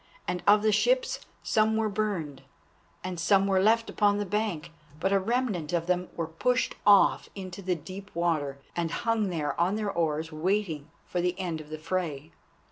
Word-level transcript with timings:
And 0.27 0.41
of 0.47 0.63
the 0.63 0.71
ships, 0.71 1.19
some 1.43 1.77
were 1.77 1.87
burned 1.87 2.41
and 3.03 3.19
some 3.19 3.45
were 3.45 3.61
left 3.61 3.87
upon 3.87 4.17
the 4.17 4.25
bank. 4.25 4.71
But 4.99 5.13
a 5.13 5.19
remnant 5.19 5.73
of 5.73 5.85
them 5.85 6.09
were 6.15 6.25
pushed 6.25 6.73
off 6.87 7.29
into 7.35 7.61
the 7.61 7.75
deep 7.75 8.09
water, 8.15 8.57
and 8.75 8.89
hung 8.89 9.29
there 9.29 9.53
on 9.61 9.75
their 9.75 9.91
oars 9.91 10.31
waiting 10.31 10.89
for 11.05 11.21
the 11.21 11.39
end 11.39 11.61
of 11.61 11.69
the 11.69 11.77
fray. 11.77 12.31